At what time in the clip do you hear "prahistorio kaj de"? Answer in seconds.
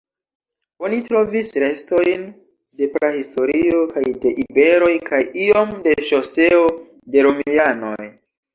2.95-4.33